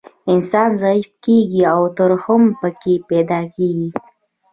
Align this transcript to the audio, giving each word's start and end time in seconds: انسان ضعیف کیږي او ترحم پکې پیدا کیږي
انسان 0.33 0.69
ضعیف 0.81 1.07
کیږي 1.23 1.61
او 1.73 1.81
ترحم 1.97 2.43
پکې 2.59 2.93
پیدا 3.09 3.39
کیږي 3.55 3.89